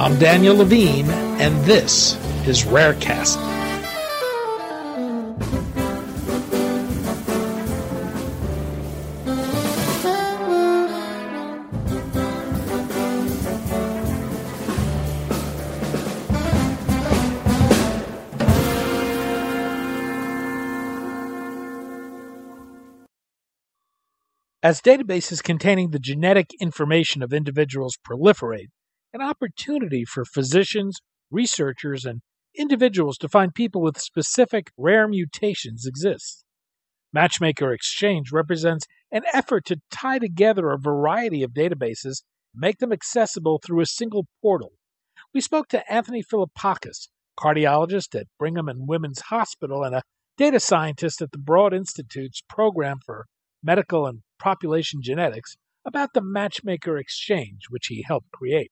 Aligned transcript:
I'm 0.00 0.18
Daniel 0.18 0.56
Levine, 0.56 1.10
and 1.10 1.62
this 1.66 2.14
is 2.48 2.62
Rarecast. 2.64 3.36
As 24.62 24.80
databases 24.80 25.42
containing 25.42 25.90
the 25.90 25.98
genetic 25.98 26.54
information 26.58 27.22
of 27.22 27.34
individuals 27.34 27.98
proliferate, 28.02 28.68
an 29.12 29.22
opportunity 29.22 30.04
for 30.04 30.24
physicians, 30.24 30.98
researchers, 31.30 32.04
and 32.04 32.22
individuals 32.56 33.18
to 33.18 33.28
find 33.28 33.54
people 33.54 33.80
with 33.80 34.00
specific 34.00 34.70
rare 34.76 35.06
mutations 35.08 35.86
exists. 35.86 36.44
Matchmaker 37.12 37.72
Exchange 37.72 38.30
represents 38.32 38.86
an 39.10 39.22
effort 39.32 39.64
to 39.66 39.80
tie 39.90 40.18
together 40.18 40.70
a 40.70 40.78
variety 40.78 41.42
of 41.42 41.52
databases 41.52 42.22
make 42.54 42.78
them 42.78 42.92
accessible 42.92 43.60
through 43.64 43.80
a 43.80 43.86
single 43.86 44.26
portal. 44.42 44.72
We 45.32 45.40
spoke 45.40 45.68
to 45.68 45.92
Anthony 45.92 46.22
Philippakis, 46.22 47.08
cardiologist 47.38 48.18
at 48.18 48.26
Brigham 48.38 48.68
and 48.68 48.88
Women's 48.88 49.20
Hospital 49.22 49.84
and 49.84 49.94
a 49.94 50.02
data 50.36 50.58
scientist 50.58 51.22
at 51.22 51.32
the 51.32 51.38
Broad 51.38 51.74
Institute's 51.74 52.42
program 52.48 52.98
for 53.04 53.26
medical 53.62 54.06
and 54.06 54.22
population 54.38 55.00
genetics, 55.02 55.56
about 55.84 56.12
the 56.14 56.22
Matchmaker 56.22 56.96
Exchange, 56.96 57.66
which 57.68 57.86
he 57.86 58.04
helped 58.06 58.30
create. 58.32 58.70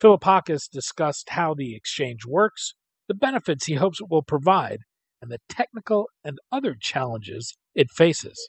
Philippakis 0.00 0.70
discussed 0.70 1.30
how 1.30 1.54
the 1.54 1.74
exchange 1.74 2.24
works, 2.24 2.74
the 3.08 3.14
benefits 3.14 3.66
he 3.66 3.74
hopes 3.74 4.00
it 4.00 4.08
will 4.08 4.22
provide, 4.22 4.80
and 5.20 5.30
the 5.30 5.40
technical 5.48 6.08
and 6.22 6.38
other 6.52 6.76
challenges 6.78 7.56
it 7.74 7.90
faces. 7.90 8.48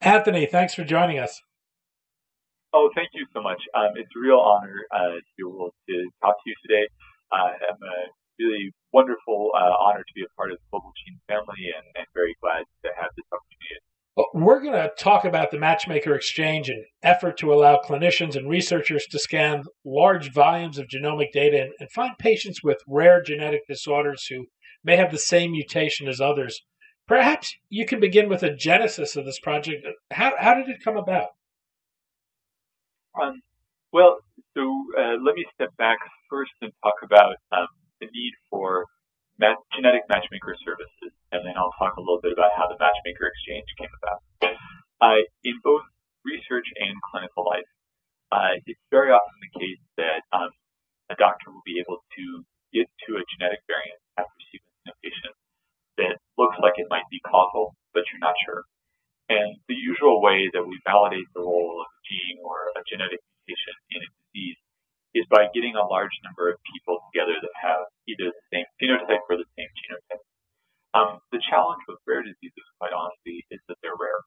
Anthony, 0.00 0.46
thanks 0.46 0.74
for 0.74 0.84
joining 0.84 1.18
us. 1.18 1.42
Oh, 2.72 2.90
thank 2.94 3.08
you 3.12 3.26
so 3.32 3.42
much. 3.42 3.60
Um, 3.74 3.92
it's 3.96 4.10
a 4.16 4.20
real 4.20 4.38
honor 4.38 4.86
uh, 4.92 5.20
to 5.20 5.32
be 5.36 5.42
able 5.42 5.74
to 5.88 6.10
talk 6.22 6.36
to 6.36 6.46
you 6.46 6.54
today. 6.62 6.86
Uh, 7.32 7.52
I'm 7.56 7.82
a 7.82 7.96
really 8.38 8.72
wonderful 8.92 9.50
uh, 9.56 9.72
honor 9.80 10.04
to 10.04 10.14
be 10.14 10.22
a 10.22 10.30
part 10.36 10.52
of 10.52 10.58
the 10.58 10.64
Global 10.70 10.92
Gene 11.04 11.18
family 11.28 11.72
and, 11.76 11.84
and 11.96 12.06
very 12.14 12.36
glad 12.40 12.64
to 12.84 12.88
have 13.00 13.10
this 13.16 13.24
opportunity. 13.32 13.80
Well, 14.16 14.25
we're 14.44 14.60
going 14.60 14.74
to 14.74 14.90
talk 14.98 15.24
about 15.24 15.50
the 15.50 15.58
Matchmaker 15.58 16.14
Exchange, 16.14 16.68
an 16.68 16.84
effort 17.02 17.38
to 17.38 17.54
allow 17.54 17.80
clinicians 17.82 18.36
and 18.36 18.50
researchers 18.50 19.06
to 19.06 19.18
scan 19.18 19.64
large 19.82 20.30
volumes 20.30 20.76
of 20.76 20.88
genomic 20.88 21.32
data 21.32 21.62
and, 21.62 21.72
and 21.80 21.90
find 21.90 22.12
patients 22.18 22.62
with 22.62 22.76
rare 22.86 23.22
genetic 23.22 23.62
disorders 23.66 24.26
who 24.26 24.44
may 24.84 24.96
have 24.96 25.10
the 25.10 25.18
same 25.18 25.52
mutation 25.52 26.06
as 26.06 26.20
others. 26.20 26.60
Perhaps 27.08 27.54
you 27.70 27.86
can 27.86 27.98
begin 27.98 28.28
with 28.28 28.42
a 28.42 28.54
genesis 28.54 29.16
of 29.16 29.24
this 29.24 29.40
project. 29.40 29.86
How, 30.10 30.34
how 30.38 30.52
did 30.52 30.68
it 30.68 30.84
come 30.84 30.98
about? 30.98 31.28
Um, 33.20 33.40
well, 33.90 34.18
so 34.54 34.84
uh, 34.98 35.12
let 35.24 35.34
me 35.34 35.46
step 35.54 35.70
back 35.78 35.98
first 36.28 36.52
and 36.60 36.72
talk 36.84 36.96
about 37.02 37.36
um, 37.52 37.68
the 38.02 38.06
need 38.12 38.32
for 38.50 38.84
genetic 39.38 40.08
matchmaker 40.08 40.56
services, 40.64 41.12
and 41.32 41.44
then 41.44 41.54
I'll 41.56 41.74
talk 41.76 41.96
a 41.96 42.02
little 42.04 42.20
bit 42.20 42.32
about 42.32 42.56
how 42.56 42.68
the 42.68 42.78
matchmaker 42.80 43.28
exchange 43.28 43.68
came 43.76 43.92
about. 44.00 44.20
Uh, 45.00 45.20
in 45.44 45.60
both 45.60 45.84
research 46.24 46.66
and 46.80 46.96
clinical 47.04 47.44
life, 47.44 47.68
uh, 48.32 48.58
it's 48.64 48.80
very 48.90 49.12
often 49.12 49.36
the 49.44 49.52
case 49.60 49.82
that 50.00 50.24
um, 50.32 50.50
a 51.12 51.16
doctor 51.16 51.52
will 51.52 51.64
be 51.68 51.78
able 51.78 52.00
to 52.16 52.24
get 52.72 52.88
to 53.06 53.20
a 53.20 53.22
genetic 53.36 53.60
variant 53.68 54.00
after 54.18 54.40
sequencing 54.50 54.90
a 54.90 54.96
patient 55.04 55.36
that 56.00 56.14
looks 56.36 56.56
like 56.60 56.76
it 56.76 56.88
might 56.90 57.06
be 57.12 57.20
causal, 57.22 57.76
but 57.92 58.04
you're 58.10 58.24
not 58.24 58.34
sure. 58.44 58.64
And 59.28 59.58
the 59.68 59.74
usual 59.74 60.22
way 60.22 60.48
that 60.54 60.64
we 60.64 60.78
validate 60.86 61.26
the 61.34 61.42
role 61.42 61.82
of 61.82 61.88
a 61.90 62.00
gene 62.06 62.38
or 62.42 62.70
a 62.78 62.82
genetic 62.86 63.20
mutation 63.44 63.74
in 63.90 64.00
a 64.02 64.08
disease 64.10 64.60
is 65.14 65.26
by 65.30 65.48
getting 65.50 65.74
a 65.74 65.86
large 65.86 66.14
number 66.22 66.52
of 66.52 66.60
same 69.06 69.18
phenotype 69.18 69.24
or 69.30 69.36
the 69.38 69.48
same 69.58 69.70
genotype. 69.86 70.24
Um, 70.94 71.20
the 71.32 71.40
challenge 71.50 71.82
with 71.88 71.98
rare 72.06 72.22
diseases, 72.22 72.64
quite 72.78 72.92
honestly, 72.92 73.44
is 73.50 73.60
that 73.68 73.76
they're 73.82 73.98
rare. 73.98 74.22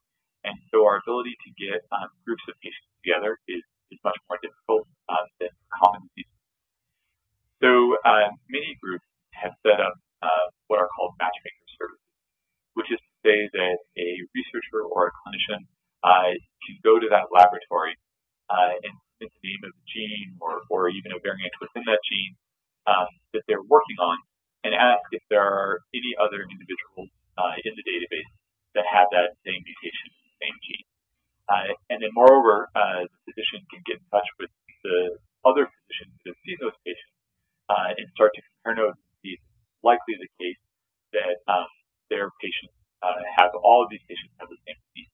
And 0.46 0.56
so 0.72 0.86
our 0.86 1.02
ability 1.02 1.36
to 1.36 1.50
get 1.58 1.84
um, 1.92 2.08
groups 2.24 2.44
of 2.48 2.56
patients 2.62 2.88
together 3.04 3.38
is, 3.48 3.64
is 3.92 4.00
much 4.06 4.16
more 4.30 4.40
difficult 4.40 4.88
um, 5.10 5.26
than 5.42 5.50
common 5.74 6.08
diseases. 6.14 6.40
So 7.60 7.98
uh, 8.06 8.32
many 8.48 8.78
groups 8.80 9.04
have 9.36 9.52
set 9.66 9.82
up 9.82 9.98
uh, 10.24 10.48
what 10.68 10.80
are 10.80 10.88
called 10.96 11.18
matchmaker 11.20 11.68
services, 11.76 12.16
which 12.78 12.88
is 12.88 13.00
to 13.02 13.14
say 13.26 13.38
that 13.52 13.78
a 14.00 14.10
researcher 14.32 14.86
or 14.86 15.12
a 15.12 15.14
clinician 15.26 15.68
uh, 16.06 16.32
can 16.64 16.76
go 16.86 17.02
to 17.02 17.08
that 17.12 17.28
laboratory 17.36 18.00
uh, 18.48 18.80
and 18.80 18.96
the 19.20 19.28
name 19.44 19.60
of 19.68 19.76
the 19.76 19.86
gene 19.92 20.40
or, 20.40 20.64
or 20.72 20.88
even 20.88 21.12
a 21.12 21.20
variant 21.20 21.52
within 21.60 21.84
that 21.84 22.00
gene 22.08 22.40
um, 22.88 23.12
that 23.36 23.44
they're 23.52 23.66
working 23.68 24.00
on 24.00 24.16
and 24.64 24.76
ask 24.76 25.04
if 25.12 25.24
there 25.30 25.44
are 25.44 25.80
any 25.92 26.16
other 26.20 26.44
individuals 26.48 27.12
uh, 27.40 27.56
in 27.64 27.76
the 27.76 27.84
database 27.84 28.32
that 28.76 28.84
have 28.88 29.08
that 29.12 29.36
same 29.44 29.60
mutation, 29.64 30.08
same 30.40 30.58
gene. 30.64 30.88
Uh, 31.48 31.74
and 32.00 32.08
then 32.08 32.16
moreover, 32.16 32.72
uh, 32.80 33.04
the 33.04 33.20
physician 33.28 33.60
can 33.68 33.84
get 33.84 34.00
in 34.00 34.08
touch 34.08 34.24
with 34.40 34.48
the 34.88 35.20
other 35.44 35.68
physicians 35.68 36.16
that 36.24 36.32
have 36.32 36.40
seen 36.48 36.56
those 36.64 36.80
patients 36.88 37.16
uh, 37.68 37.92
and 37.92 38.08
start 38.16 38.32
to 38.32 38.42
compare 38.48 38.88
notes 38.88 38.96
and 39.04 39.16
see 39.20 39.36
likely 39.84 40.16
the 40.16 40.32
case 40.40 40.64
that 41.12 41.44
um, 41.52 41.68
their 42.08 42.32
patients 42.40 42.72
uh, 43.04 43.20
have 43.36 43.52
all 43.52 43.84
of 43.84 43.92
these 43.92 44.00
patients 44.08 44.32
have 44.40 44.48
the 44.48 44.56
same 44.64 44.80
disease. 44.96 45.12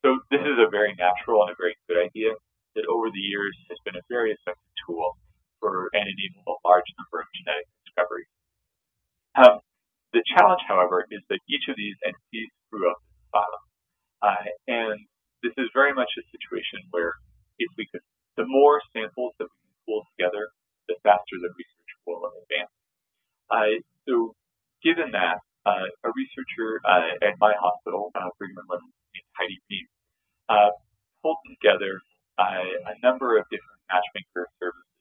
So 0.00 0.24
this 0.32 0.40
is 0.40 0.56
a 0.56 0.72
very 0.72 0.96
natural 0.96 1.44
and 1.44 1.52
a 1.52 1.58
very 1.60 1.76
good 1.84 2.00
idea 2.00 2.32
that 2.80 2.88
over 2.88 3.12
the 3.12 3.20
years 3.20 3.52
has 3.68 3.76
been 3.84 4.00
a 4.00 4.04
very 4.08 4.32
effective 4.32 4.72
tool 4.88 5.20
for 5.60 5.92
and 5.92 6.08
enabled 6.08 6.48
a 6.48 6.56
large 6.64 6.88
number 6.96 7.20
of 7.20 7.28
genetic 7.36 7.68
discoveries. 7.84 8.32
Um, 9.36 9.60
the 10.16 10.24
challenge, 10.32 10.64
however, 10.64 11.04
is 11.12 11.20
that 11.28 11.44
each 11.44 11.68
of 11.68 11.76
these 11.76 12.00
entities 12.08 12.48
grew 12.72 12.88
up 12.88 13.04
in 13.04 13.20
silos. 13.36 13.68
Uh, 14.24 14.48
and 14.64 14.96
this 15.42 15.54
is 15.56 15.68
very 15.72 15.92
much 15.92 16.10
a 16.18 16.24
situation 16.30 16.84
where 16.90 17.14
if 17.58 17.70
we 17.76 17.86
could, 17.90 18.04
the 18.36 18.46
more 18.46 18.80
samples 18.92 19.34
that 19.38 19.48
we 19.48 19.58
can 19.64 19.76
pull 19.86 20.02
together, 20.16 20.48
the 20.88 20.96
faster 21.02 21.36
the 21.40 21.52
research 21.54 21.92
will 22.06 22.24
advance. 22.24 22.72
Uh, 23.50 23.80
so 24.08 24.34
given 24.82 25.12
that, 25.12 25.40
uh, 25.66 25.88
a 26.04 26.10
researcher 26.16 26.80
uh, 26.88 27.20
at 27.20 27.36
my 27.40 27.52
hospital, 27.60 28.10
uh, 28.16 28.32
Brigham 28.38 28.56
and 28.58 28.68
Women's, 28.68 28.96
named 29.12 29.30
Heidi 29.36 29.58
Rehm, 29.68 29.86
uh, 30.48 30.72
pulled 31.20 31.40
together 31.48 32.00
uh, 32.40 32.64
a 32.64 32.94
number 33.04 33.36
of 33.36 33.44
different 33.52 33.80
matchmaker 33.92 34.48
services 34.56 34.96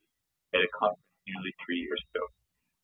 at 0.52 0.60
a 0.60 0.70
conference 0.76 1.08
nearly 1.24 1.54
three 1.64 1.80
years 1.80 2.02
ago, 2.12 2.26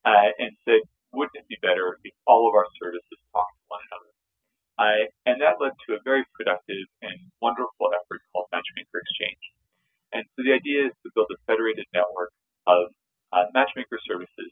uh, 0.08 0.32
and 0.40 0.56
said, 0.64 0.86
wouldn't 1.12 1.36
it 1.36 1.48
be 1.48 1.58
better 1.64 1.98
if 2.04 2.14
all 2.28 2.48
of 2.48 2.54
our 2.54 2.68
services 2.80 3.20
talked 3.32 3.56
to 3.58 3.66
one 3.68 3.84
another? 3.90 4.12
Uh, 4.76 5.04
and 5.26 5.40
that 5.40 5.56
led 5.64 5.72
to 5.88 5.96
a 5.96 6.02
very 6.04 6.28
productive 6.36 6.86
and 7.02 7.16
wonderful 7.40 7.90
effort 7.96 8.20
called 8.32 8.46
Matchmaker 8.52 9.00
Exchange. 9.00 9.44
And 10.12 10.24
so 10.36 10.44
the 10.44 10.45
idea 10.56 10.88
is 10.88 10.96
to 11.04 11.12
build 11.14 11.28
a 11.36 11.40
federated 11.46 11.86
network 11.92 12.32
of 12.68 12.96
uh, 13.36 13.52
matchmaker 13.54 14.00
services 14.08 14.52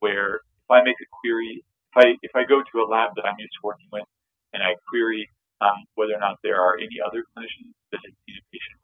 where 0.00 0.40
if 0.40 0.68
I 0.70 0.80
make 0.82 0.96
a 0.96 1.08
query, 1.20 1.60
if 1.60 1.96
I, 1.96 2.06
if 2.24 2.32
I 2.34 2.48
go 2.48 2.64
to 2.64 2.74
a 2.80 2.86
lab 2.88 3.12
that 3.20 3.28
I'm 3.28 3.36
used 3.38 3.52
to 3.60 3.62
working 3.62 3.88
with 3.92 4.08
and 4.56 4.64
I 4.64 4.80
query 4.88 5.28
um, 5.60 5.84
whether 5.94 6.16
or 6.16 6.22
not 6.24 6.40
there 6.42 6.58
are 6.58 6.74
any 6.80 6.98
other 6.98 7.22
clinicians 7.36 7.76
that 7.92 8.00
have 8.02 8.16
seen 8.26 8.36
a 8.40 8.44
patient 8.50 8.82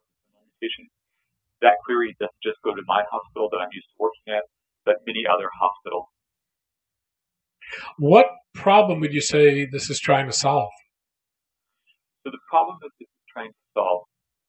that 1.61 1.75
query 1.85 2.15
doesn't 2.21 2.43
just 2.43 2.59
go 2.63 2.75
to 2.75 2.83
my 2.87 3.03
hospital 3.11 3.49
that 3.51 3.59
I'm 3.59 3.73
used 3.73 3.89
to 3.91 3.97
working 3.99 4.35
at, 4.35 4.45
but 4.85 4.97
many 5.07 5.25
other 5.27 5.51
hospitals. 5.51 6.07
What 7.99 8.27
problem 8.55 9.01
would 9.01 9.13
you 9.13 9.21
say 9.21 9.67
this 9.67 9.91
is 9.91 10.01
trying 10.01 10.27
to 10.27 10.33
solve? 10.33 10.71
So 12.25 12.31
the 12.31 12.43
problem 12.51 12.79
that 12.83 12.91
this 12.99 13.09
is 13.09 13.25
trying 13.33 13.51
to 13.51 13.65
solve 13.75 14.07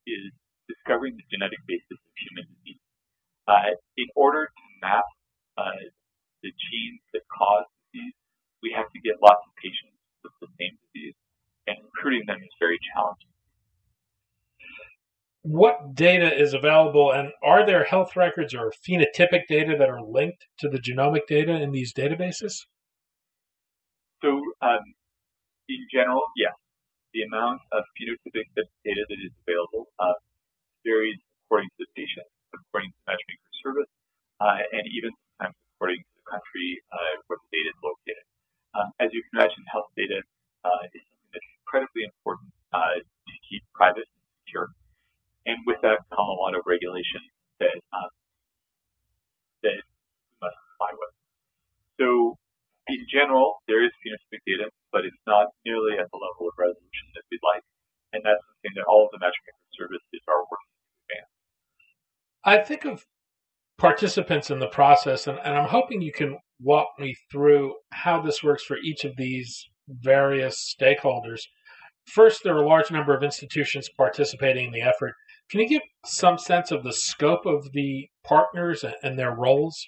is 0.08 0.32
discovering 0.70 1.18
the 1.18 1.26
genetic 1.34 1.60
basis 1.66 1.98
of 1.98 2.12
human 2.16 2.46
disease. 2.54 2.84
Uh, 3.50 3.74
in 3.98 4.08
order 4.14 4.46
to 4.46 4.64
map 4.86 5.10
uh, 5.58 5.82
the 6.46 6.54
genes 6.54 7.02
that 7.12 7.26
cause 7.34 7.66
disease, 7.90 8.14
we 8.62 8.70
have 8.72 8.86
to 8.94 9.00
get 9.02 9.18
lots 9.20 9.42
of 9.42 9.52
patients 9.58 9.98
with 10.22 10.36
the 10.40 10.50
same 10.62 10.78
disease, 10.94 11.18
and 11.66 11.82
recruiting 11.82 12.24
them 12.30 12.38
is 12.38 12.54
very 12.62 12.78
challenging 12.94 13.34
what 15.50 15.96
data 15.96 16.38
is 16.38 16.54
available 16.54 17.12
and 17.12 17.32
are 17.44 17.66
there 17.66 17.84
health 17.84 18.16
records 18.16 18.54
or 18.54 18.74
phenotypic 18.88 19.48
data 19.48 19.76
that 19.78 19.90
are 19.90 20.02
linked 20.02 20.46
to 20.60 20.70
the 20.70 20.78
genomic 20.78 21.28
data 21.28 21.54
in 21.54 21.72
these 21.72 21.94
databases? 21.94 22.54
So, 24.22 24.30
um, 24.62 24.84
in 25.70 25.88
general, 25.94 26.22
yes. 26.36 26.54
the 27.14 27.24
amount 27.24 27.62
of 27.72 27.84
phenotypic 27.96 28.46
data 28.84 29.06
that 29.08 29.18
is 29.26 29.32
available 29.48 29.88
uh, 29.98 30.14
varies 30.86 31.20
according 31.46 31.70
to 31.76 31.86
the 31.86 31.90
patient, 31.96 32.28
according 32.54 32.92
to 32.92 32.98
the 33.04 33.08
matchmaker 33.14 33.52
service, 33.64 33.92
uh, 34.40 34.60
and 34.74 34.84
even 34.94 35.12
sometimes 35.38 35.56
according 35.76 36.02
to 36.02 36.12
the 36.20 36.26
country 36.28 36.70
uh, 36.94 37.14
where 37.28 37.40
the 37.40 37.50
data 37.52 37.70
is 37.72 37.80
located. 37.84 38.26
Um, 38.78 38.90
as 39.02 39.10
you 39.12 39.22
can 39.30 39.42
imagine, 39.42 39.66
health 39.72 39.90
data 39.98 40.22
uh, 40.64 40.84
is 40.94 41.02
something 41.10 41.32
that's 41.34 41.50
incredibly 41.66 42.06
important 42.06 42.54
uh, 42.72 43.02
to 43.02 43.34
keep 43.50 43.66
private 43.74 44.06
and 44.06 44.24
secure. 44.46 44.70
And 45.50 45.58
with 45.66 45.82
that 45.82 46.06
come 46.14 46.30
a 46.30 46.38
lot 46.38 46.54
of 46.54 46.62
regulations 46.70 47.26
that 47.58 47.74
um, 47.90 48.12
that 49.66 49.82
we 49.82 50.34
must 50.44 50.56
comply 50.56 50.92
with. 50.94 51.14
So 51.98 52.38
in 52.90 53.06
general, 53.10 53.62
there 53.68 53.84
is 53.86 53.94
phenotypic 54.02 54.42
data, 54.46 54.70
but 54.92 55.06
it's 55.06 55.24
not 55.28 55.54
nearly 55.66 55.98
at 56.00 56.10
the 56.10 56.20
level 56.20 56.50
of 56.50 56.54
resolution 56.58 57.06
that 57.14 57.24
we'd 57.30 57.44
like. 57.44 57.64
And 58.14 58.26
that's 58.26 58.42
something 58.42 58.74
that 58.82 58.86
all 58.90 59.06
of 59.06 59.14
the 59.14 59.22
matchmaker 59.22 59.62
services 59.78 60.22
are 60.26 60.42
working 60.50 60.74
to 60.74 60.90
advance. 61.06 61.34
I 62.50 62.58
think 62.58 62.84
of 62.84 63.06
participants 63.78 64.50
in 64.50 64.58
the 64.58 64.70
process, 64.70 65.28
and, 65.28 65.38
and 65.46 65.56
I'm 65.56 65.70
hoping 65.70 66.02
you 66.02 66.12
can 66.12 66.40
walk 66.60 66.88
me 66.98 67.16
through 67.32 67.76
how 67.92 68.20
this 68.22 68.44
works 68.44 68.64
for 68.64 68.78
each 68.78 69.06
of 69.06 69.16
these 69.18 69.70
various 69.88 70.76
stakeholders. 70.76 71.42
First, 72.08 72.42
there 72.44 72.56
are 72.56 72.64
a 72.64 72.68
large 72.68 72.90
number 72.90 73.16
of 73.16 73.22
institutions 73.22 73.88
participating 73.96 74.66
in 74.66 74.72
the 74.72 74.82
effort. 74.82 75.14
Can 75.52 75.60
you 75.60 75.70
give 75.70 75.84
some 76.04 76.40
sense 76.40 76.72
of 76.72 76.84
the 76.84 76.92
scope 76.92 77.46
of 77.46 77.72
the 77.74 78.10
partners 78.24 78.84
and 79.04 79.20
their 79.20 79.36
roles? 79.36 79.86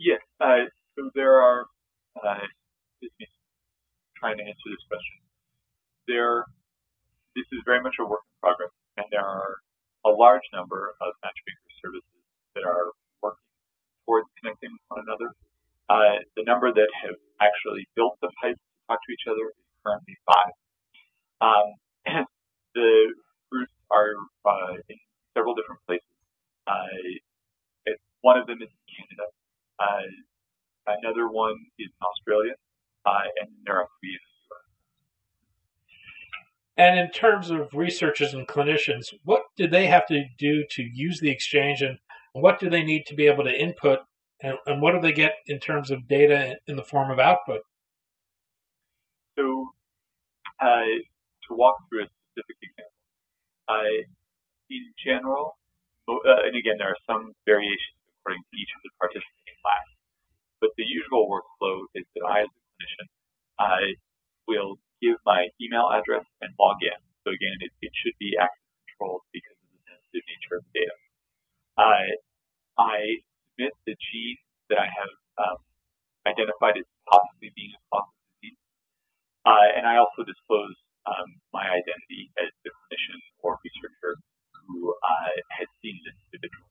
Yes. 0.00 0.18
Uh, 0.40 0.64
so 0.96 1.08
there 1.14 1.40
are, 1.40 1.66
uh, 2.16 2.34
trying 4.16 4.38
to 4.38 4.42
answer 4.42 4.68
this 4.70 4.84
question. 4.88 5.18
There, 6.08 6.46
this 7.36 7.46
is 7.52 7.60
very 7.64 7.80
much 7.80 7.94
a 8.00 8.04
work 8.04 8.22
in 8.26 8.48
progress, 8.48 8.70
and 8.96 9.06
there 9.12 9.24
are 9.24 9.58
a 10.04 10.10
large 10.10 10.42
number 10.52 10.94
of 11.00 11.14
matchmaker 11.22 11.70
services 11.82 12.22
that 12.54 12.64
are 12.64 12.92
working 13.22 13.50
towards 14.06 14.28
connecting 14.40 14.70
with 14.72 14.84
one 14.88 15.02
another. 15.06 15.30
Uh, 15.90 16.22
the 16.36 16.44
number 16.46 16.72
that 16.72 16.88
have 17.04 17.18
actually 17.40 17.86
built 17.94 18.16
the 18.22 18.30
pipes 18.42 18.58
to 18.58 18.78
talk 18.88 18.98
to 19.02 19.10
each 19.12 19.26
other 19.28 19.50
is 19.50 19.66
currently 19.84 20.16
five. 20.26 20.54
Um, 21.42 21.68
the 22.74 22.90
groups 23.50 23.72
are 23.90 24.14
uh, 24.46 24.74
in 24.88 24.98
several 25.36 25.54
different 25.54 25.80
places. 25.86 26.06
Uh, 26.66 26.86
one 28.22 28.38
of 28.38 28.46
them 28.46 28.62
is 28.62 28.70
in 28.70 28.82
Canada. 28.86 29.26
Uh, 29.82 30.06
another 31.02 31.26
one 31.28 31.58
is 31.78 31.90
in 31.90 32.02
Australia, 32.06 32.54
uh, 33.04 33.26
and 33.42 33.50
there 33.66 33.82
are 33.82 33.88
three 34.00 34.14
in. 34.14 34.31
And 36.76 36.98
in 36.98 37.10
terms 37.10 37.50
of 37.50 37.68
researchers 37.74 38.32
and 38.32 38.48
clinicians, 38.48 39.12
what 39.24 39.42
do 39.56 39.68
they 39.68 39.86
have 39.86 40.06
to 40.06 40.24
do 40.38 40.64
to 40.70 40.82
use 40.82 41.20
the 41.20 41.30
exchange, 41.30 41.82
and 41.82 41.98
what 42.32 42.58
do 42.58 42.70
they 42.70 42.82
need 42.82 43.04
to 43.06 43.14
be 43.14 43.26
able 43.26 43.44
to 43.44 43.52
input, 43.52 44.00
and, 44.42 44.56
and 44.66 44.80
what 44.80 44.92
do 44.92 45.00
they 45.00 45.12
get 45.12 45.34
in 45.46 45.60
terms 45.60 45.90
of 45.90 46.08
data 46.08 46.56
in 46.66 46.76
the 46.76 46.84
form 46.84 47.10
of 47.10 47.18
output? 47.18 47.60
So, 49.38 49.68
uh, 50.60 50.84
to 51.48 51.54
walk 51.54 51.76
through 51.88 52.04
a 52.04 52.08
specific 52.32 52.56
example, 52.62 52.92
uh, 53.68 54.04
in 54.70 54.92
general, 55.04 55.58
uh, 56.08 56.46
and 56.46 56.56
again, 56.56 56.76
there 56.78 56.88
are 56.88 57.02
some 57.06 57.32
variations 57.44 58.00
according 58.18 58.42
to 58.50 58.56
each 58.58 58.72
of 58.76 58.80
the 58.82 58.90
participating 58.98 59.58
labs, 59.60 59.92
but 60.60 60.70
the 60.78 60.84
usual 60.84 61.28
workflow 61.28 61.84
is 61.94 62.04
that 62.14 62.24
I, 62.26 62.40
as 62.40 62.48
a 62.48 62.60
clinician, 62.64 63.08
I 63.58 63.80
will 64.48 64.78
give 65.02 65.18
my 65.26 65.50
email 65.58 65.90
address 65.90 66.24
and 66.40 66.54
log 66.56 66.78
in. 66.80 66.96
So 67.26 67.34
again, 67.34 67.58
it, 67.60 67.74
it 67.82 67.92
should 67.98 68.14
be 68.22 68.38
access 68.38 68.70
controlled 68.86 69.26
because 69.34 69.58
of 69.58 69.68
the 69.74 69.80
sensitive 69.90 70.24
nature 70.30 70.54
of 70.58 70.62
the 70.70 70.72
data. 70.78 70.96
I 72.78 73.02
submit 73.52 73.74
the 73.84 73.98
gene 73.98 74.40
that 74.70 74.78
I 74.78 74.86
have 74.86 75.14
um, 75.42 75.58
identified 76.24 76.78
as 76.78 76.86
possibly 77.10 77.50
being 77.58 77.74
a 77.74 77.80
cause 77.90 78.06
of 78.06 78.22
disease, 78.38 78.60
uh, 79.44 79.68
and 79.74 79.84
I 79.84 79.98
also 79.98 80.22
disclose 80.22 80.78
um, 81.06 81.28
my 81.52 81.66
identity 81.66 82.30
as 82.38 82.50
the 82.62 82.70
clinician 82.70 83.18
or 83.42 83.58
researcher 83.58 84.14
who 84.66 84.94
uh, 84.94 85.34
has 85.58 85.68
seen 85.82 85.98
this 86.06 86.14
individual. 86.30 86.68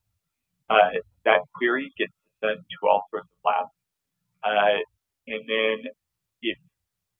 Uh, 0.71 1.03
that 1.27 1.43
query 1.59 1.91
gets 1.99 2.15
sent 2.39 2.63
to 2.63 2.77
all 2.87 3.03
sorts 3.11 3.27
of 3.27 3.39
labs, 3.43 3.75
uh, 4.47 4.79
and 5.27 5.43
then 5.43 5.77
if 6.41 6.57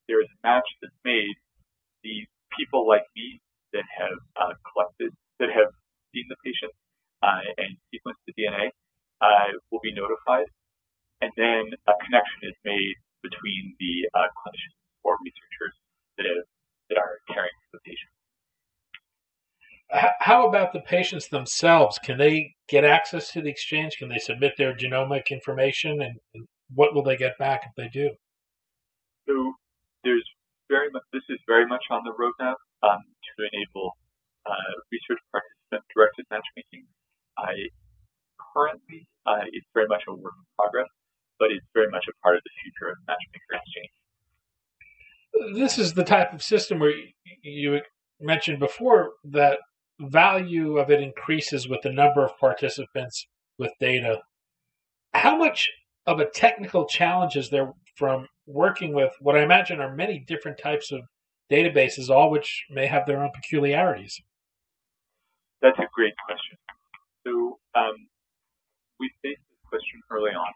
there 0.07 0.23
is 0.23 0.31
a 0.31 0.39
match 0.39 0.65
that's 0.79 0.95
made, 1.03 1.35
the 2.03 2.23
people 2.55 2.87
like 2.87 3.03
me 3.15 3.43
that 3.75 3.83
have 3.91 4.19
uh, 4.39 4.55
collected, 4.71 5.11
that 5.43 5.51
have 5.51 5.71
seen 6.15 6.25
the 6.31 6.39
patient 6.43 6.71
uh, 7.23 7.43
and 7.59 7.75
sequenced 7.91 8.23
the 8.23 8.33
DNA 8.39 8.71
will 9.69 9.83
be 9.83 9.93
notified, 9.93 10.47
and 11.19 11.31
then 11.37 11.69
a 11.87 11.93
connection 12.07 12.41
is 12.47 12.57
made 12.63 12.95
between 13.21 13.75
the 13.77 14.09
clinicians 14.15 14.79
or 15.03 15.19
researchers 15.21 15.75
that 16.17 16.25
have 16.25 16.47
that 16.91 16.99
are 16.99 17.23
caring 17.31 17.55
for 17.71 17.79
the 17.79 17.83
patient. 17.87 18.11
How 20.31 20.47
about 20.47 20.71
the 20.71 20.79
patients 20.79 21.27
themselves? 21.27 21.99
Can 21.99 22.17
they 22.17 22.55
get 22.69 22.85
access 22.85 23.33
to 23.33 23.41
the 23.41 23.49
exchange? 23.49 23.97
Can 23.99 24.07
they 24.07 24.17
submit 24.17 24.53
their 24.57 24.73
genomic 24.73 25.27
information, 25.29 26.01
and, 26.01 26.15
what 26.73 26.95
will 26.95 27.03
they 27.03 27.17
get 27.17 27.37
back 27.37 27.63
if 27.67 27.73
they 27.75 27.89
do? 27.91 28.11
So 29.27 29.33
there's 30.05 30.23
very 30.69 30.89
much. 30.89 31.03
This 31.11 31.27
is 31.27 31.37
very 31.45 31.67
much 31.67 31.83
on 31.91 32.03
the 32.07 32.13
roadmap 32.15 32.55
um, 32.81 33.03
to 33.03 33.49
enable 33.51 33.91
uh, 34.45 34.71
research 34.89 35.19
participant 35.35 35.83
directed 35.93 36.25
matchmaking. 36.31 36.87
I 37.37 37.67
currently 38.55 39.09
uh, 39.25 39.43
it's 39.51 39.67
very 39.73 39.87
much 39.87 40.03
a 40.07 40.15
work 40.15 40.31
in 40.31 40.47
progress, 40.55 40.87
but 41.39 41.51
it's 41.51 41.67
very 41.73 41.91
much 41.91 42.05
a 42.07 42.15
part 42.23 42.37
of 42.37 42.41
the 42.47 42.55
future 42.63 42.87
of 42.87 42.95
matchmaker 43.05 43.59
exchange 43.59 43.91
this 45.55 45.77
is 45.77 45.93
the 45.93 46.03
type 46.03 46.33
of 46.33 46.43
system 46.43 46.77
where 46.77 46.93
you 47.41 47.79
mentioned 48.19 48.59
before 48.59 49.13
that 49.23 49.57
value 50.09 50.77
of 50.77 50.89
it 50.89 51.01
increases 51.01 51.67
with 51.67 51.81
the 51.81 51.91
number 51.91 52.23
of 52.23 52.37
participants 52.37 53.27
with 53.57 53.71
data. 53.79 54.21
How 55.13 55.37
much 55.37 55.69
of 56.07 56.19
a 56.19 56.29
technical 56.29 56.85
challenge 56.85 57.35
is 57.35 57.49
there 57.49 57.73
from 57.95 58.27
working 58.47 58.93
with 58.93 59.11
what 59.19 59.37
I 59.37 59.43
imagine 59.43 59.79
are 59.79 59.93
many 59.95 60.19
different 60.19 60.57
types 60.57 60.91
of 60.91 61.01
databases, 61.51 62.09
all 62.09 62.31
which 62.31 62.65
may 62.69 62.87
have 62.87 63.05
their 63.05 63.21
own 63.23 63.31
peculiarities? 63.33 64.19
That's 65.61 65.77
a 65.77 65.87
great 65.93 66.13
question. 66.25 66.57
So 67.25 67.59
um, 67.75 67.93
we 68.99 69.11
faced 69.21 69.45
this 69.45 69.61
question 69.69 70.01
early 70.09 70.31
on, 70.31 70.51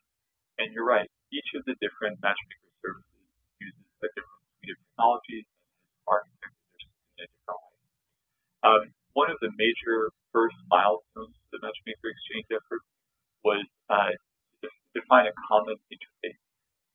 and 0.57 0.73
you're 0.73 0.85
right. 0.85 1.09
Each 1.31 1.45
of 1.55 1.63
the 1.65 1.75
different 1.81 2.17
matchmaker 2.23 2.71
services 2.81 3.29
uses 3.61 3.85
a 4.01 4.09
different 4.17 4.41
suite 4.57 4.73
of 4.73 4.79
technologies 4.81 5.45
and 5.45 5.93
architectures 6.09 6.89
in 7.19 7.25
a 7.25 7.27
different. 7.29 7.73
Um, 8.65 8.83
one 9.15 9.31
of 9.31 9.39
the 9.39 9.49
major 9.55 10.11
first 10.35 10.55
milestones 10.67 11.31
of 11.31 11.47
the 11.55 11.59
Matchmaker 11.63 12.11
Exchange 12.11 12.47
effort 12.51 12.83
was 13.47 13.63
uh, 13.87 14.11
to 14.61 14.67
define 14.91 15.25
a 15.31 15.35
common 15.47 15.79
interface. 15.87 16.41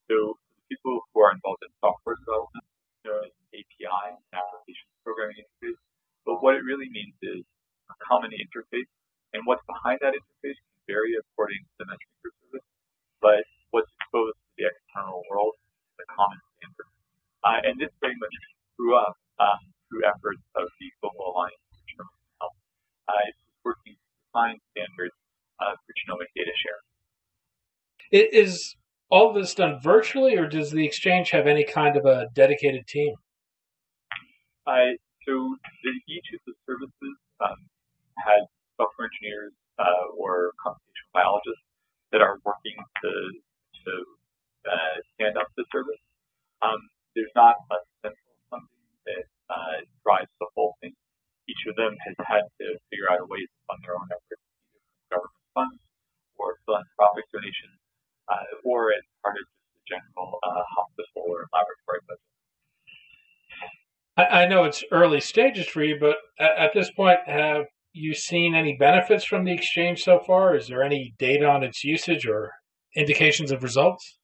So 0.07 0.37
people 0.69 1.01
who 1.11 1.17
are 1.25 1.33
involved 1.33 1.65
in 1.65 1.73
software 1.81 2.21
development, 2.21 2.67
known 3.09 3.25
as 3.25 3.35
API, 3.57 4.21
application 4.37 4.89
programming 5.07 5.41
interface, 5.41 5.81
but 6.29 6.45
what 6.45 6.55
it 6.55 6.63
really 6.63 6.93
means 6.93 7.17
is 7.23 7.41
a 7.89 7.97
common 8.05 8.31
interface, 8.37 8.91
and 9.33 9.47
what's 9.49 9.65
behind 9.65 10.03
that 10.05 10.13
interface 10.13 10.59
can 10.59 10.81
vary 10.87 11.17
according 11.17 11.63
to 11.63 11.73
the 11.81 11.87
Matchmaker 11.89 12.31
service, 12.45 12.69
but 13.23 13.43
what's 13.71 13.91
exposed 14.03 14.37
to 14.37 14.49
the 14.59 14.65
external 14.69 15.23
world 15.31 15.55
is 15.97 16.05
a 16.05 16.09
common 16.11 16.39
standard. 16.59 16.91
Uh, 17.47 17.61
and 17.65 17.75
this 17.81 17.91
very 18.03 18.19
much 18.19 18.35
grew 18.77 18.99
up 18.99 19.17
um, 19.41 19.63
through 19.89 20.05
efforts 20.05 20.43
of 20.59 20.69
the 20.79 20.89
Global 21.01 21.33
Alliance 21.35 21.63
for 21.71 21.83
Genomic 21.87 22.23
Health, 22.43 22.59
uh, 23.09 23.27
working 24.41 24.59
to 24.59 24.77
define 24.77 24.87
standards 24.87 25.15
uh, 25.61 25.75
for 25.87 25.93
genomic 25.93 26.29
data 26.37 26.53
sharing. 26.57 28.29
Is 28.33 28.77
all 29.11 29.33
this 29.33 29.55
done 29.55 29.79
virtually, 29.83 30.37
or 30.37 30.47
does 30.47 30.71
the 30.71 30.85
exchange 30.85 31.31
have 31.31 31.47
any 31.47 31.65
kind 31.65 31.97
of 31.97 32.05
a 32.07 32.29
dedicated 32.35 32.87
team? 32.87 33.15
Uh, 34.67 34.95
so 35.27 35.57
each 36.09 36.27
of 36.35 36.41
the 36.47 36.55
services 36.67 37.17
um, 37.41 37.57
has 38.19 38.47
software 38.77 39.09
engineers 39.13 39.53
uh, 39.79 40.15
or 40.17 40.53
computational 40.65 41.13
biologists 41.13 41.63
that 42.13 42.21
are 42.21 42.39
working 42.45 42.77
to 43.03 43.11
to 43.87 43.93
uh, 44.71 45.01
stand 45.15 45.37
up 45.39 45.47
the 45.57 45.65
service. 45.73 45.99
Um, 46.63 46.79
there's 47.17 47.33
not 47.35 47.57
a 47.71 47.77
central 48.03 48.37
funding 48.51 48.87
that 49.07 49.25
uh, 49.49 49.83
drives 50.05 50.31
the 50.39 50.47
whole 50.55 50.77
thing. 50.81 50.93
Each 51.49 51.65
of 51.67 51.75
them 51.75 51.97
has 52.07 52.15
had 52.29 52.45
to 52.61 52.79
figure 52.91 53.11
out 53.11 53.19
a 53.19 53.27
way 53.27 53.41
to 53.41 53.57
fund 53.67 53.83
their 53.83 53.97
own 53.99 54.07
efforts, 54.07 54.30
donations, 57.41 57.79
uh, 58.29 58.69
or 58.69 58.93
as 58.93 59.03
part 59.23 59.37
of 59.37 59.45
just 59.49 59.65
the 59.75 59.97
general 59.97 60.39
uh, 60.43 60.63
hospital 60.77 61.25
or 61.27 61.49
laboratory 61.53 62.01
budget. 62.07 62.21
I, 64.17 64.45
I 64.45 64.49
know 64.49 64.65
it's 64.65 64.85
early 64.93 65.21
stages 65.21 65.67
for 65.67 65.83
you, 65.83 65.97
but 65.99 66.17
at, 66.39 66.57
at 66.59 66.71
this 66.75 66.91
point, 66.91 67.21
have 67.27 67.65
you 67.93 68.15
seen 68.15 68.55
any 68.55 68.77
benefits 68.77 69.25
from 69.25 69.45
the 69.45 69.53
exchange 69.53 70.03
so 70.03 70.21
far? 70.21 70.57
Is 70.57 70.69
there 70.69 70.83
any 70.83 71.15
data 71.19 71.47
on 71.47 71.63
its 71.65 71.83
usage 71.83 72.27
or 72.27 72.53
indications 72.95 73.51
of 73.51 73.63
results? 73.63 74.19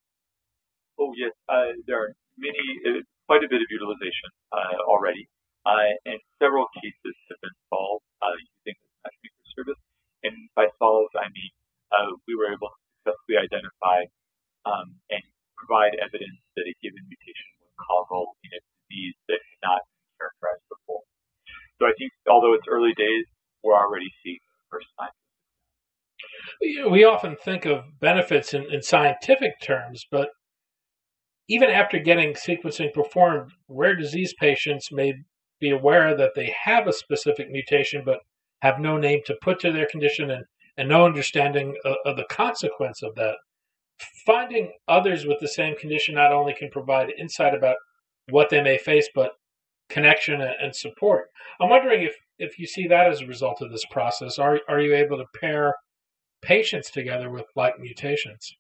Oh 0.99 1.13
yes, 1.17 1.33
uh, 1.49 1.73
there 1.87 2.03
are 2.03 2.13
many, 2.39 2.59
uh, 2.87 3.03
quite 3.27 3.43
a 3.45 3.49
bit 3.51 3.61
of 3.61 3.69
utilization 3.71 4.31
uh, 4.53 4.81
already, 4.89 5.29
uh, 5.67 5.93
and 6.05 6.21
several 6.41 6.67
cases 6.83 7.15
have 7.29 7.41
been 7.43 7.59
solved 7.69 8.05
uh, 8.23 8.37
using 8.39 8.77
this 8.79 8.95
matchmaker 9.03 9.45
service. 9.57 9.83
And 10.25 10.35
by 10.57 10.67
solved, 10.79 11.15
I 11.19 11.29
mean 11.31 11.53
uh, 11.93 12.17
we 12.27 12.35
were 12.35 12.51
able 12.51 12.71
to 12.71 12.86
identify 13.39 14.09
um, 14.65 14.97
and 15.11 15.23
provide 15.57 15.97
evidence 16.01 16.41
that 16.57 16.67
a 16.67 16.75
given 16.83 17.05
mutation 17.07 17.49
was 17.63 17.73
causal 17.79 18.37
in 18.45 18.51
a 18.53 18.61
disease 18.61 19.17
that 19.29 19.41
had 19.41 19.61
not 19.63 19.81
been 19.85 20.11
characterized 20.21 20.67
before. 20.69 21.03
So 21.79 21.87
I 21.87 21.95
think, 21.99 22.13
although 22.29 22.55
it's 22.55 22.67
early 22.69 22.95
days, 22.97 23.27
we're 23.63 23.77
already 23.77 24.11
seeing 24.23 24.41
the 24.41 24.65
first 24.71 24.89
signs. 24.99 25.13
We 26.91 27.05
often 27.05 27.37
think 27.37 27.67
of 27.67 27.85
benefits 28.01 28.55
in, 28.55 28.73
in 28.73 28.83
scientific 28.83 29.61
terms, 29.61 30.07
but 30.11 30.31
even 31.49 31.71
after 31.71 31.99
getting 31.99 32.35
sequencing 32.35 32.93
performed, 32.93 33.53
rare 33.69 33.95
disease 33.95 34.35
patients 34.39 34.91
may 34.91 35.15
be 35.61 35.71
aware 35.71 36.17
that 36.17 36.35
they 36.35 36.55
have 36.65 36.87
a 36.87 36.93
specific 36.93 37.51
mutation 37.51 38.03
but 38.05 38.21
have 38.63 38.81
no 38.81 38.97
name 38.97 39.21
to 39.27 39.37
put 39.41 39.61
to 39.61 39.73
their 39.73 39.87
condition 39.87 40.31
and, 40.31 40.45
and 40.77 40.89
no 40.89 41.05
understanding 41.05 41.75
of, 42.05 42.17
the 42.17 42.27
consequence 42.31 43.03
of 43.03 43.15
that. 43.15 43.37
Finding 44.27 44.73
others 44.89 45.25
with 45.25 45.39
the 45.41 45.49
same 45.49 45.77
condition 45.77 46.15
not 46.15 46.33
only 46.33 46.53
can 46.53 46.69
provide 46.71 47.13
insight 47.19 47.55
about 47.55 47.77
what 48.29 48.51
they 48.51 48.63
may 48.63 48.77
face, 48.77 49.09
but 49.15 49.33
connection 49.89 50.41
and 50.41 50.75
support. 50.75 51.29
I'm 51.61 51.71
wondering 51.71 52.03
if, 52.03 52.15
if 52.39 52.59
you 52.59 52.67
see 52.67 52.87
that 52.89 53.11
as 53.11 53.21
a 53.21 53.27
result 53.27 53.63
of 53.63 53.71
this 53.71 53.87
process. 53.91 54.39
Are, 54.39 54.61
are 54.69 54.81
you 54.81 54.95
able 54.95 55.17
to 55.17 55.25
pair 55.41 55.75
patients 56.43 56.91
together 56.91 57.31
with 57.31 57.47
like 57.57 57.79
mutations? 57.79 58.53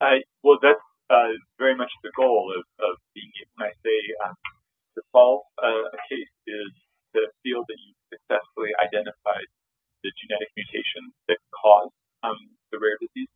Uh, 0.00 0.20
well, 0.42 0.58
that's 0.60 0.80
uh, 1.08 1.32
very 1.58 1.74
much 1.74 1.90
the 2.02 2.12
goal 2.16 2.52
of, 2.56 2.64
of 2.84 2.96
being 3.14 3.30
when 3.56 3.68
I 3.68 3.72
say 3.82 3.98
um, 4.26 4.34
to 4.96 5.02
solve 5.12 5.42
uh, 5.62 5.88
a 5.88 5.98
case 6.10 6.34
is 6.46 6.72
to 7.14 7.20
feel 7.42 7.64
that 7.66 7.76
you 7.80 7.94
successfully 8.12 8.70
identified 8.84 9.48
the 10.02 10.10
genetic 10.24 10.50
mutation 10.56 11.12
that 11.28 11.38
caused 11.52 11.94
um, 12.24 12.38
the 12.72 12.78
rare 12.80 12.98
disease. 13.00 13.30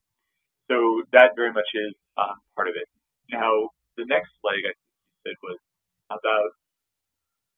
So 0.71 1.03
that 1.13 1.35
very 1.35 1.53
much 1.53 1.67
is 1.75 1.95
um, 2.17 2.39
part 2.55 2.71
of 2.71 2.77
it. 2.79 2.87
Now, 3.31 3.71
the 3.99 4.07
next 4.07 4.33
leg 4.43 4.63
I 4.67 4.73
think 4.75 4.91
you 4.91 5.17
said 5.27 5.37
was 5.43 5.59
about 6.11 6.51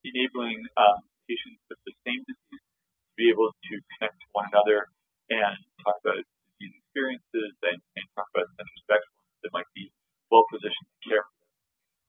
enabling 0.05 0.65
um, 0.77 1.01
patients 1.29 1.61
with 1.71 1.81
the 1.87 1.95
same 2.05 2.21
disease 2.25 2.65
to 2.65 3.15
be 3.17 3.29
able 3.31 3.53
to 3.53 3.73
connect 3.97 4.17
to 4.17 4.27
one 4.33 4.49
another 4.53 4.89
and 5.31 5.57
talk 5.85 5.97
about 6.05 6.21
disease 6.59 6.75
experiences 6.85 7.53
and, 7.65 7.79
and 7.97 8.05
talk 8.17 8.29
about 8.33 8.49
centers 8.57 8.83
of 8.85 8.91
excellence 8.97 9.37
that 9.45 9.53
might 9.55 9.71
be 9.77 9.93
well 10.29 10.45
positioned 10.49 10.89
to 10.89 11.01
care 11.05 11.25
for 11.25 11.37
them. 11.41 11.53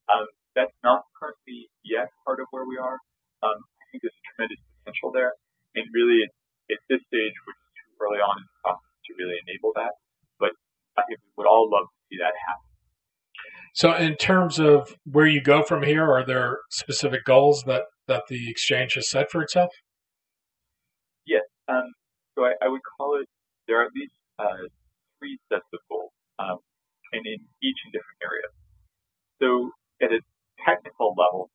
Um, 0.08 0.28
that's 0.56 0.76
not 0.84 1.08
currently 1.18 1.68
yet 1.84 2.12
part 2.24 2.40
of 2.40 2.48
where 2.52 2.68
we 2.68 2.78
are. 2.78 3.00
Um, 3.44 3.60
I 3.60 3.84
think 3.92 4.04
there's 4.04 4.20
tremendous 4.34 4.62
potential 4.82 5.12
there, 5.12 5.34
and 5.76 5.86
really, 5.92 6.24
at 6.72 6.80
this 6.90 7.02
stage, 7.08 7.36
we're 7.44 7.58
just 7.58 7.74
too 7.80 7.94
early 8.00 8.22
on 8.22 8.36
in 8.40 8.46
the 8.46 8.58
process 8.64 8.96
to 9.08 9.12
really 9.20 9.38
enable 9.48 9.72
that. 9.76 9.94
But 10.40 10.54
I 10.98 11.04
think 11.08 11.20
we 11.20 11.32
would 11.38 11.50
all 11.50 11.68
love 11.68 11.88
to 11.88 12.00
see 12.08 12.18
that 12.20 12.36
happen. 12.36 12.68
So, 13.74 13.96
in 13.98 14.16
terms 14.16 14.60
of 14.60 14.96
where 15.04 15.26
you 15.26 15.42
go 15.42 15.64
from 15.64 15.82
here, 15.82 16.06
are 16.06 16.26
there 16.26 16.60
specific 16.70 17.26
goals 17.26 17.64
that, 17.66 17.90
that 18.08 18.30
the 18.30 18.50
exchange 18.50 18.94
has 18.94 19.10
set 19.10 19.32
for 19.32 19.42
itself? 19.42 19.74
Yes. 21.26 21.42
Um, 21.68 21.90
so, 22.38 22.46
I, 22.46 22.54
I, 22.62 22.68
would 22.70 22.86
call 22.98 23.18
it 23.20 23.28
there 23.68 23.82
are 23.82 23.86
at 23.86 23.96
least 23.96 24.14
uh, 24.38 24.70
three 25.18 25.40
sets 25.50 25.66
of 25.74 25.80
goals, 25.90 26.14
um, 26.38 26.62
and 27.14 27.26
in 27.26 27.42
each 27.66 27.80
in 27.86 27.90
different 27.90 28.22
areas. 28.22 28.54
So, 29.42 29.74
at 30.06 30.14
a 30.14 30.22
technical 30.62 31.18
level, 31.18 31.50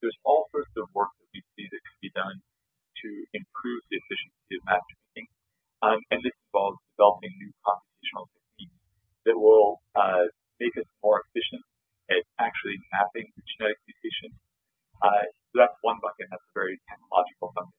there's 0.00 0.16
all 0.24 0.46
sorts 0.52 0.70
of 0.76 0.86
work 0.94 1.10
that 1.18 1.28
we 1.34 1.42
see 1.56 1.66
that 1.66 1.80
can 1.82 1.98
be 2.00 2.12
done 2.14 2.38
to 3.02 3.08
improve 3.36 3.80
the 3.90 3.98
efficiency 4.00 4.56
of 4.56 4.62
matchmaking. 4.64 5.26
Um, 5.84 6.00
and 6.08 6.24
this 6.24 6.32
involves 6.48 6.80
developing 6.96 7.34
new 7.36 7.52
computational 7.60 8.30
techniques 8.32 8.80
that 9.28 9.36
will 9.36 9.83
uh, 9.94 10.26
make 10.60 10.74
us 10.76 10.88
more 11.02 11.22
efficient 11.26 11.62
at 12.10 12.22
actually 12.38 12.76
mapping 12.92 13.30
the 13.34 13.42
genetic 13.56 13.80
mutation. 13.88 14.30
Uh, 15.00 15.24
so 15.50 15.54
that's 15.62 15.78
one 15.82 15.98
bucket. 16.02 16.28
That's 16.30 16.44
a 16.44 16.54
very 16.54 16.78
technological 16.86 17.52
bucket. 17.54 17.76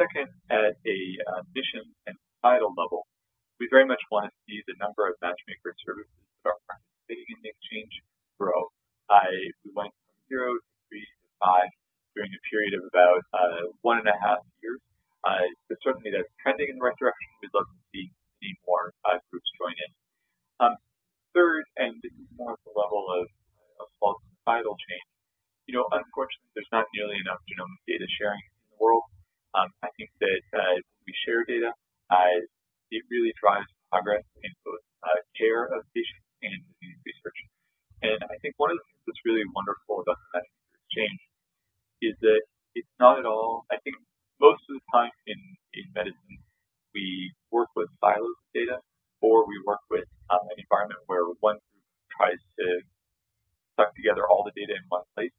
Second, 0.00 0.28
at 0.48 0.74
a 0.82 0.98
uh, 1.28 1.42
mission 1.52 1.84
and 2.08 2.16
societal 2.38 2.72
level, 2.74 3.04
we 3.60 3.68
very 3.68 3.84
much 3.84 4.00
want 4.10 4.26
to 4.26 4.34
see 4.48 4.64
the 4.66 4.74
number 4.80 5.06
of 5.06 5.14
matchmaker 5.20 5.76
services 5.84 6.24
that 6.42 6.50
are 6.50 6.60
participating 6.66 7.28
in 7.36 7.38
the 7.44 7.50
exchange 7.52 7.92
grow. 8.40 8.72
Uh, 9.06 9.30
we 9.62 9.70
went 9.76 9.92
from 9.92 10.16
zero 10.26 10.56
to 10.56 10.70
three 10.88 11.04
to 11.04 11.28
five 11.38 11.70
during 12.16 12.32
a 12.32 12.42
period 12.48 12.72
of 12.74 12.82
about 12.88 13.22
uh, 13.36 13.70
one 13.84 14.00
and 14.00 14.08
a 14.08 14.16
half 14.18 14.40
years. 14.64 14.80
Uh, 15.22 15.46
but 15.70 15.78
certainly 15.86 16.10
that's 16.10 16.28
trending 16.42 16.66
in 16.66 16.74
the 16.74 16.82
right 16.82 16.98
direction. 16.98 17.28
We'd 17.38 17.54
love 17.54 17.68
to 17.70 17.78
see, 17.94 18.10
see 18.42 18.52
more 18.66 18.90
uh, 19.06 19.22
groups 19.30 19.46
join 19.54 19.76
in. 19.78 19.90
Um, 20.58 20.74
third, 21.34 21.64
and 21.76 21.96
this 22.04 22.12
is 22.12 22.28
more 22.36 22.54
at 22.54 22.62
the 22.64 22.72
level 22.76 23.08
of, 23.10 23.26
of 23.80 24.16
societal 24.42 24.76
change, 24.76 25.08
you 25.66 25.74
know, 25.78 25.86
unfortunately, 25.90 26.50
there's 26.54 26.72
not 26.74 26.86
nearly 26.94 27.16
enough 27.22 27.40
genomic 27.46 27.80
data 27.86 28.06
sharing 28.18 28.42
in 28.42 28.76
the 28.76 28.78
world. 28.82 29.04
Um, 29.54 29.68
I 29.84 29.88
think 29.96 30.10
that 30.20 30.42
uh, 30.52 30.76
we 31.06 31.12
share 31.24 31.44
data, 31.44 31.70
uh, 32.10 32.38
it 32.90 33.02
really 33.08 33.32
drives 33.38 33.68
progress 33.92 34.24
in 34.42 34.52
both 34.64 34.82
uh, 35.04 35.20
care 35.38 35.68
of 35.68 35.84
patients 35.94 36.26
and 36.42 36.56
disease 36.80 36.98
research. 37.06 37.38
And 38.02 38.18
I 38.26 38.36
think 38.42 38.58
one 38.58 38.74
of 38.74 38.76
the 38.80 38.84
things 38.90 39.02
that's 39.06 39.22
really 39.22 39.46
wonderful 39.54 40.02
about 40.02 40.18
the 40.18 40.28
Matchmaker 40.34 40.80
Exchange 40.82 41.20
is 42.02 42.14
that 42.26 42.42
it's 42.74 42.94
not 42.98 43.20
at 43.20 43.26
all, 43.28 43.62
I 43.70 43.78
think 43.86 43.94
most 44.42 44.66
of 44.66 44.74
the 44.74 44.86
time 44.90 45.14
in, 45.30 45.38
in 45.78 45.86
medicine, 45.94 46.38
we 46.92 47.30
work 47.54 47.70
with 47.78 47.88
silos 48.02 48.26
of 48.26 48.48
data 48.52 48.76
or 49.22 49.46
we 49.46 49.56
work 49.62 49.80
with 49.88 50.08
um, 50.34 50.42
an 50.50 50.58
environment 50.58 50.98
where 51.06 51.24
one 51.40 51.56
group 51.56 51.86
tries 52.10 52.42
to 52.58 52.66
suck 53.92 53.96
together 53.96 54.24
all 54.28 54.44
the 54.44 54.52
data 54.56 54.72
in 54.72 54.84
one 54.88 55.04
place. 55.14 55.32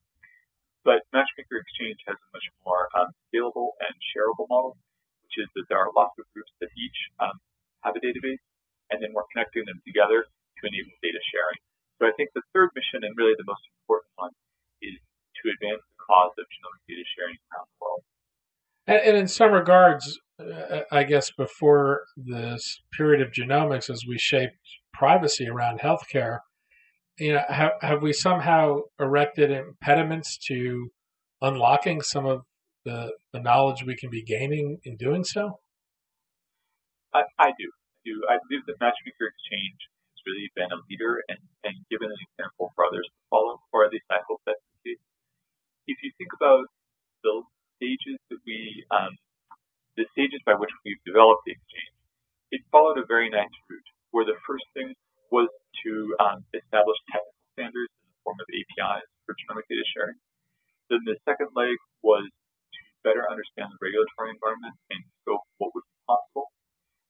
But 0.86 1.02
Matchmaker 1.14 1.58
Exchange 1.58 1.98
has 2.08 2.18
a 2.20 2.30
much 2.36 2.48
more 2.66 2.92
um, 2.94 3.10
scalable 3.32 3.74
and 3.80 3.96
shareable 4.12 4.48
model, 4.50 4.78
which 5.24 5.40
is 5.40 5.48
that 5.56 5.66
there 5.70 5.80
are 5.80 5.90
lots 5.96 6.14
of 6.20 6.26
groups 6.34 6.52
that 6.60 6.70
each 6.76 7.00
um, 7.20 7.40
have 7.82 7.96
a 7.96 8.04
database, 8.04 8.44
and 8.92 9.02
then 9.02 9.16
we're 9.16 9.28
connecting 9.32 9.64
them 9.66 9.80
together 9.88 10.28
to 10.28 10.62
enable 10.68 10.92
data 11.02 11.24
sharing. 11.32 11.60
So 12.00 12.08
I 12.08 12.12
think 12.20 12.36
the 12.36 12.44
third 12.52 12.70
mission, 12.76 13.08
and 13.08 13.16
really 13.16 13.36
the 13.40 13.48
most 13.48 13.64
important 13.80 14.12
one, 14.20 14.36
is 14.84 15.00
to 15.40 15.44
advance 15.56 15.80
the 15.88 15.98
cause 16.04 16.36
of 16.36 16.46
genomic 16.52 16.84
data 16.84 17.06
sharing 17.16 17.40
around 17.48 17.68
the 17.72 17.80
world. 17.80 18.04
And, 18.86 19.00
and 19.08 19.16
in 19.24 19.28
some 19.32 19.56
regards, 19.56 20.20
uh, 20.36 20.84
I 20.92 21.08
guess 21.08 21.32
before 21.32 22.04
this 22.18 22.84
period 22.92 23.24
of 23.24 23.32
genomics, 23.32 23.90
as 23.90 24.04
we 24.04 24.20
shaped 24.20 24.60
privacy 24.92 25.48
around 25.48 25.80
healthcare, 25.80 26.40
you 27.18 27.34
know, 27.34 27.44
have, 27.48 27.72
have 27.82 28.02
we 28.02 28.14
somehow 28.14 28.80
erected 29.00 29.52
impediments 29.52 30.38
to 30.50 30.90
unlocking 31.42 32.02
some 32.02 32.26
of 32.26 32.42
the, 32.86 33.14
the 33.32 33.40
knowledge 33.40 33.84
we 33.86 33.96
can 33.96 34.10
be 34.10 34.24
gaining 34.24 34.80
in 34.84 34.98
doing 34.98 35.24
so? 35.24 35.60
I, 37.14 37.24
I 37.38 37.50
do. 37.58 37.70
I 37.70 38.00
do. 38.06 38.16
I 38.30 38.38
believe 38.48 38.66
that 38.66 38.82
Matchmaker 38.82 39.30
Exchange 39.30 39.80
has 40.12 40.20
really 40.26 40.50
been 40.56 40.74
a 40.74 40.80
leader 40.90 41.22
and, 41.30 41.40
and 41.64 41.76
given 41.90 42.10
an 42.10 42.22
example 42.34 42.74
for 42.76 42.86
others 42.86 43.06
to 43.06 43.20
follow, 43.30 43.62
or 43.72 43.86
at 43.86 43.94
least 43.94 44.10
I 44.10 44.20
hope 44.28 44.42
that's 44.46 44.62
the 44.84 44.92
case. 44.92 45.04
If 45.86 46.02
you 46.02 46.12
think 46.18 46.34
about 46.34 46.66
the 47.22 47.44
stages 47.78 48.18
that 48.32 48.40
we 48.48 48.84
um, 48.90 49.14
the 49.96 50.10
stages 50.18 50.42
by 50.42 50.58
which 50.58 50.74
we've 50.82 51.02
developed 51.06 51.46
the 51.46 51.54
exchange, 51.54 51.96
it 52.50 52.62
followed 52.74 52.98
a 52.98 53.06
very 53.06 53.30
nice 53.30 53.54
route 53.70 53.90
where 54.10 54.26
the 54.26 54.38
first 54.48 54.66
thing 54.74 54.96
was 55.34 55.50
to 55.82 56.14
um, 56.22 56.46
establish 56.54 57.00
technical 57.10 57.42
standards 57.58 57.90
in 57.90 58.06
the 58.14 58.20
form 58.22 58.38
of 58.38 58.46
APIs 58.54 59.10
for 59.26 59.34
genomic 59.34 59.66
data 59.66 59.82
sharing. 59.90 60.18
Then 60.94 61.02
the 61.10 61.18
second 61.26 61.50
leg 61.58 61.74
was 62.06 62.30
to 62.30 62.80
better 63.02 63.26
understand 63.26 63.74
the 63.74 63.82
regulatory 63.82 64.30
environment 64.30 64.78
and 64.94 65.02
scope 65.26 65.42
what 65.58 65.74
would 65.74 65.82
be 65.90 65.98
possible. 66.06 66.54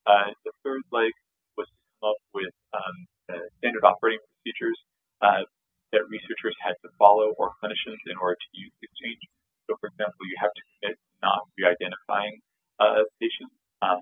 Uh, 0.07 0.31
the 0.47 0.55
third 0.63 0.87
leg 0.95 1.11
was 1.59 1.67
to 1.67 1.79
come 1.99 2.15
up 2.15 2.19
with 2.31 2.55
um, 2.71 2.95
uh, 3.27 3.43
standard 3.59 3.83
operating 3.83 4.23
procedures 4.39 4.79
uh, 5.19 5.43
that 5.91 6.07
researchers 6.07 6.55
had 6.63 6.79
to 6.79 6.89
follow 6.95 7.35
or 7.35 7.51
clinicians 7.59 7.99
in 8.07 8.15
order 8.23 8.39
to 8.39 8.49
use 8.55 8.71
exchange. 8.79 9.19
So, 9.67 9.75
for 9.83 9.91
example, 9.91 10.23
you 10.31 10.39
have 10.39 10.55
to 10.55 10.63
commit 10.79 10.95
not 11.19 11.43
re-identifying 11.59 12.39
uh, 12.79 13.03
patients, 13.19 13.55
um, 13.83 13.99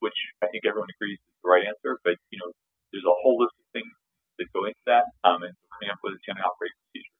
which 0.00 0.16
I 0.40 0.48
think 0.48 0.64
everyone 0.64 0.88
agrees 0.96 1.20
is 1.20 1.36
the 1.40 1.48
right 1.48 1.64
answer. 1.64 1.96
But 2.04 2.16
you 2.28 2.40
know, 2.40 2.52
there's 2.92 3.04
a 3.04 3.18
whole 3.24 3.40
list 3.40 3.56
of 3.56 3.66
things 3.72 3.92
that 4.38 4.48
go 4.52 4.64
into 4.64 4.84
that, 4.86 5.04
um, 5.28 5.44
and 5.44 5.52
coming 5.76 5.92
up 5.92 6.00
with 6.00 6.16
a 6.16 6.20
standard 6.24 6.48
operating 6.48 6.80
procedure. 6.88 7.16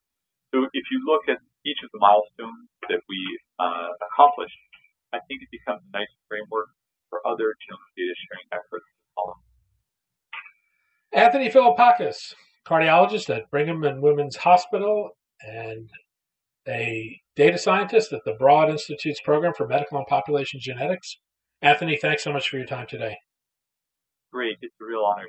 So 0.52 0.56
if 0.72 0.84
you 0.88 1.04
look 1.04 1.28
at 1.28 1.44
each 1.68 1.84
of 1.84 1.92
the 1.92 2.00
milestones 2.00 2.72
that 2.88 3.04
we 3.04 3.20
uh, 3.60 3.92
accomplish, 4.08 4.52
I 5.12 5.20
think 5.28 5.44
it 5.44 5.52
becomes 5.52 5.84
a 5.84 5.90
nice 5.92 6.08
framework 6.28 6.72
for 7.12 7.20
other 7.28 7.52
genomic 7.60 7.92
data 7.96 8.14
sharing 8.16 8.48
efforts 8.52 8.88
to 8.88 9.06
follow. 9.12 9.36
Anthony 11.12 11.48
Philippakis, 11.52 12.34
cardiologist 12.66 13.34
at 13.34 13.50
Brigham 13.50 13.84
and 13.84 14.02
Women's 14.02 14.36
Hospital 14.36 15.16
and 15.40 15.88
a 16.66 17.20
data 17.36 17.56
scientist 17.56 18.12
at 18.12 18.20
the 18.24 18.34
Broad 18.34 18.68
Institute's 18.70 19.20
program 19.20 19.54
for 19.56 19.66
medical 19.66 19.98
and 19.98 20.06
population 20.06 20.60
genetics. 20.60 21.16
Anthony, 21.62 21.96
thanks 21.96 22.24
so 22.24 22.32
much 22.32 22.48
for 22.48 22.58
your 22.58 22.66
time 22.66 22.86
today. 22.86 23.16
Great. 24.32 24.58
It's 24.60 24.74
a 24.80 24.84
real 24.84 25.04
honor. 25.04 25.28